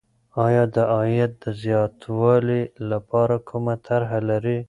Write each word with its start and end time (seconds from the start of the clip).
آیا 0.45 0.63
د 0.75 0.77
عاید 0.93 1.31
د 1.43 1.45
زیاتوالي 1.63 2.61
لپاره 2.91 3.35
کومه 3.49 3.75
طرحه 3.87 4.19
لرې؟ 4.29 4.57